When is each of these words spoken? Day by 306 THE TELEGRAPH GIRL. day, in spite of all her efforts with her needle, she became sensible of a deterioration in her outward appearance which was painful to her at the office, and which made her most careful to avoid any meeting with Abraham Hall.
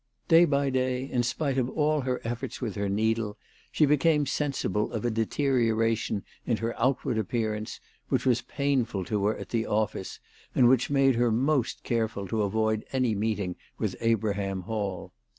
Day 0.27 0.45
by 0.45 0.71
306 0.71 0.71
THE 0.71 0.79
TELEGRAPH 0.79 1.05
GIRL. 1.05 1.07
day, 1.07 1.15
in 1.15 1.23
spite 1.23 1.57
of 1.59 1.77
all 1.77 2.01
her 2.01 2.21
efforts 2.23 2.59
with 2.59 2.73
her 2.73 2.89
needle, 2.89 3.37
she 3.71 3.85
became 3.85 4.25
sensible 4.25 4.91
of 4.93 5.05
a 5.05 5.11
deterioration 5.11 6.23
in 6.43 6.57
her 6.57 6.73
outward 6.81 7.19
appearance 7.19 7.79
which 8.09 8.25
was 8.25 8.41
painful 8.41 9.05
to 9.05 9.23
her 9.27 9.37
at 9.37 9.49
the 9.49 9.67
office, 9.67 10.19
and 10.55 10.67
which 10.67 10.89
made 10.89 11.13
her 11.17 11.29
most 11.31 11.83
careful 11.83 12.27
to 12.29 12.41
avoid 12.41 12.83
any 12.91 13.13
meeting 13.13 13.55
with 13.77 13.95
Abraham 14.01 14.61
Hall. 14.61 15.13